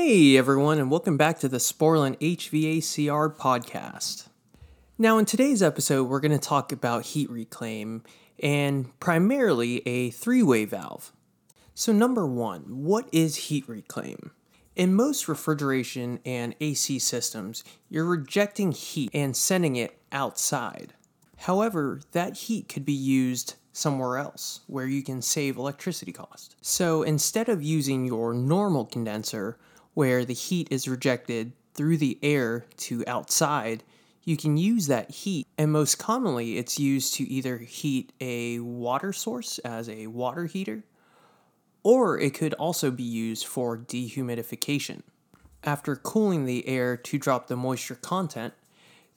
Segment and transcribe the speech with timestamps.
[0.00, 4.28] Hey everyone, and welcome back to the Sporlan HVACR podcast.
[4.96, 8.04] Now, in today's episode, we're going to talk about heat reclaim
[8.40, 11.12] and primarily a three way valve.
[11.74, 14.30] So, number one, what is heat reclaim?
[14.76, 20.94] In most refrigeration and AC systems, you're rejecting heat and sending it outside.
[21.38, 26.54] However, that heat could be used somewhere else where you can save electricity cost.
[26.60, 29.58] So instead of using your normal condenser
[29.98, 33.82] where the heat is rejected through the air to outside,
[34.22, 39.12] you can use that heat, and most commonly it's used to either heat a water
[39.12, 40.84] source as a water heater,
[41.82, 45.02] or it could also be used for dehumidification.
[45.64, 48.54] After cooling the air to drop the moisture content,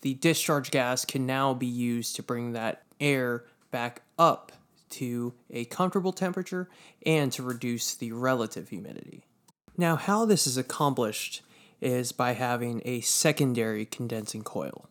[0.02, 4.52] the discharge gas can now be used to bring that air back up
[4.90, 6.68] to a comfortable temperature
[7.06, 9.26] and to reduce the relative humidity.
[9.78, 11.42] Now, how this is accomplished
[11.80, 14.88] is by having a secondary condensing coil.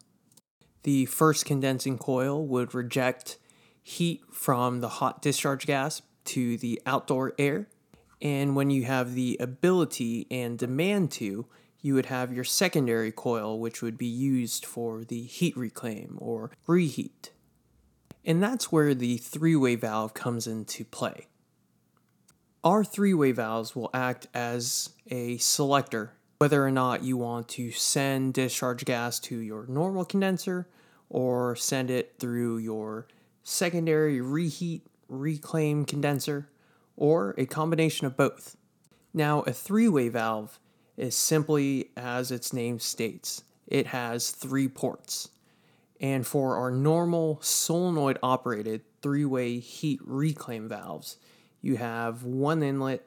[0.83, 3.37] The first condensing coil would reject
[3.83, 7.69] heat from the hot discharge gas to the outdoor air.
[8.23, 11.47] And when you have the ability and demand to,
[11.81, 16.51] you would have your secondary coil, which would be used for the heat reclaim or
[16.67, 17.33] reheat.
[18.25, 21.30] And that's where the three way valve comes into play.
[22.63, 27.71] Our three way valves will act as a selector whether or not you want to
[27.71, 30.69] send discharge gas to your normal condenser
[31.09, 33.07] or send it through your
[33.43, 36.51] secondary reheat reclaim condenser
[36.97, 38.57] or a combination of both.
[39.15, 40.59] Now, a three way valve
[40.99, 45.31] is simply as its name states it has three ports.
[45.99, 51.17] And for our normal solenoid operated three way heat reclaim valves,
[51.61, 53.07] you have one inlet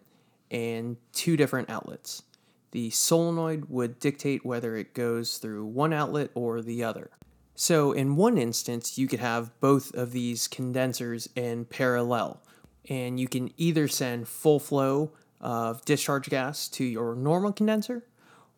[0.52, 2.24] and two different outlets.
[2.72, 7.12] The solenoid would dictate whether it goes through one outlet or the other.
[7.56, 12.42] So, in one instance, you could have both of these condensers in parallel,
[12.90, 18.08] and you can either send full flow of discharge gas to your normal condenser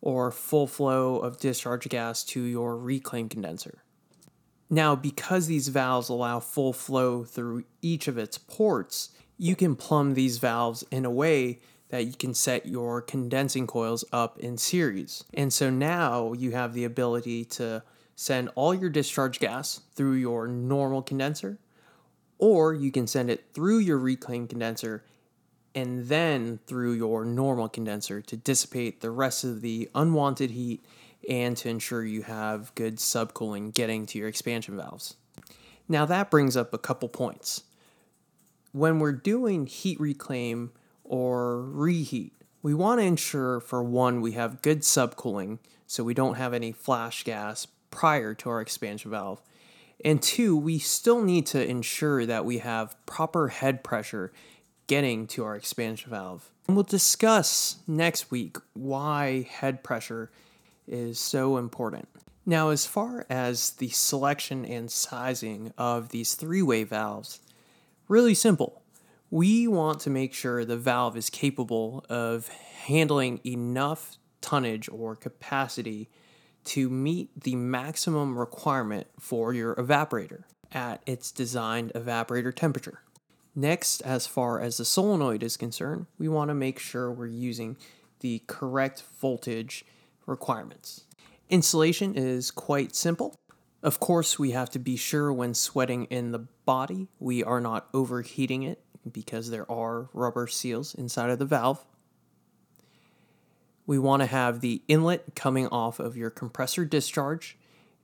[0.00, 3.82] or full flow of discharge gas to your reclaim condenser.
[4.70, 10.14] Now, because these valves allow full flow through each of its ports, you can plumb
[10.14, 15.24] these valves in a way that you can set your condensing coils up in series.
[15.34, 17.82] And so now you have the ability to
[18.16, 21.58] send all your discharge gas through your normal condenser,
[22.38, 25.04] or you can send it through your reclaim condenser
[25.74, 30.84] and then through your normal condenser to dissipate the rest of the unwanted heat
[31.28, 35.16] and to ensure you have good subcooling getting to your expansion valves.
[35.88, 37.64] Now, that brings up a couple points.
[38.76, 40.70] When we're doing heat reclaim
[41.02, 46.34] or reheat, we want to ensure, for one, we have good subcooling so we don't
[46.34, 49.40] have any flash gas prior to our expansion valve.
[50.04, 54.30] And two, we still need to ensure that we have proper head pressure
[54.88, 56.50] getting to our expansion valve.
[56.68, 60.30] And we'll discuss next week why head pressure
[60.86, 62.08] is so important.
[62.44, 67.40] Now, as far as the selection and sizing of these three way valves,
[68.08, 68.82] really simple.
[69.30, 76.08] We want to make sure the valve is capable of handling enough tonnage or capacity
[76.64, 83.02] to meet the maximum requirement for your evaporator at its designed evaporator temperature.
[83.54, 87.76] Next, as far as the solenoid is concerned, we want to make sure we're using
[88.20, 89.84] the correct voltage
[90.26, 91.04] requirements.
[91.48, 93.34] Installation is quite simple.
[93.86, 97.86] Of course, we have to be sure when sweating in the body we are not
[97.94, 101.86] overheating it because there are rubber seals inside of the valve.
[103.86, 107.56] We want to have the inlet coming off of your compressor discharge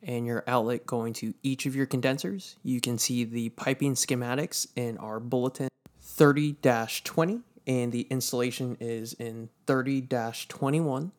[0.05, 2.55] and your outlet going to each of your condensers.
[2.63, 5.67] You can see the piping schematics in our bulletin
[6.01, 6.59] 30
[7.03, 10.07] 20, and the installation is in 30
[10.47, 11.11] 21.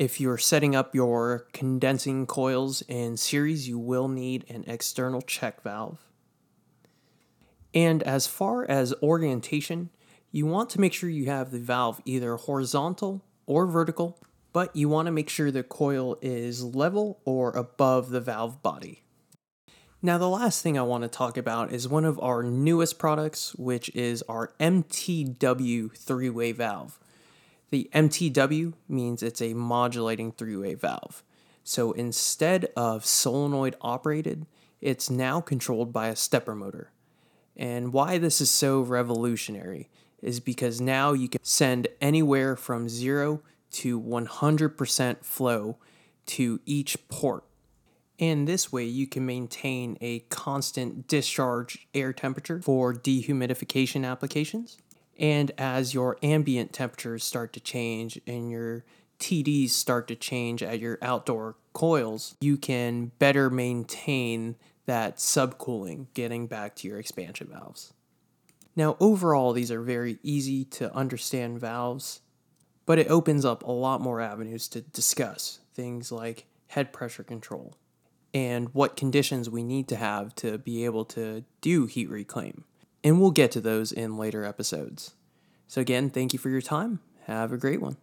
[0.00, 5.62] If you're setting up your condensing coils in series, you will need an external check
[5.62, 5.98] valve.
[7.74, 9.90] And as far as orientation,
[10.32, 14.18] you want to make sure you have the valve either horizontal or vertical,
[14.54, 19.02] but you want to make sure the coil is level or above the valve body.
[20.00, 23.54] Now, the last thing I want to talk about is one of our newest products,
[23.56, 26.98] which is our MTW three way valve.
[27.70, 31.22] The MTW means it's a modulating three way valve.
[31.62, 34.46] So instead of solenoid operated,
[34.80, 36.90] it's now controlled by a stepper motor.
[37.56, 39.88] And why this is so revolutionary
[40.22, 45.76] is because now you can send anywhere from 0 to 100% flow
[46.26, 47.44] to each port.
[48.18, 54.76] And this way, you can maintain a constant discharge air temperature for dehumidification applications.
[55.20, 58.84] And as your ambient temperatures start to change and your
[59.20, 64.56] TDs start to change at your outdoor coils, you can better maintain
[64.86, 67.92] that subcooling getting back to your expansion valves.
[68.74, 72.22] Now, overall, these are very easy to understand valves,
[72.86, 77.74] but it opens up a lot more avenues to discuss things like head pressure control
[78.32, 82.64] and what conditions we need to have to be able to do heat reclaim.
[83.02, 85.14] And we'll get to those in later episodes.
[85.68, 87.00] So, again, thank you for your time.
[87.24, 87.96] Have a great one.